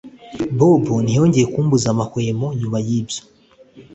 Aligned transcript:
Bobo 0.57 0.93
ntiyongeye 1.03 1.45
kumbuza 1.53 1.87
amahwemo 1.93 2.47
nyuma 2.59 2.77
yibyo 2.87 3.21